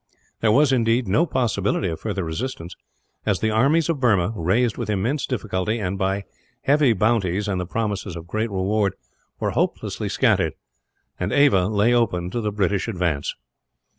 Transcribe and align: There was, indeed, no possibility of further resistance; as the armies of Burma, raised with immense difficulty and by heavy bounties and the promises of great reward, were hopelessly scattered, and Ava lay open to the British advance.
There 0.39 0.51
was, 0.51 0.71
indeed, 0.71 1.07
no 1.07 1.27
possibility 1.27 1.87
of 1.87 1.99
further 1.99 2.23
resistance; 2.23 2.75
as 3.23 3.39
the 3.39 3.51
armies 3.51 3.87
of 3.87 3.99
Burma, 3.99 4.33
raised 4.35 4.75
with 4.75 4.89
immense 4.89 5.27
difficulty 5.27 5.77
and 5.77 5.95
by 5.95 6.23
heavy 6.63 6.93
bounties 6.93 7.47
and 7.47 7.61
the 7.61 7.67
promises 7.67 8.15
of 8.15 8.25
great 8.25 8.49
reward, 8.49 8.95
were 9.39 9.51
hopelessly 9.51 10.09
scattered, 10.09 10.53
and 11.19 11.31
Ava 11.31 11.67
lay 11.67 11.93
open 11.93 12.31
to 12.31 12.41
the 12.41 12.51
British 12.51 12.87
advance. 12.87 13.35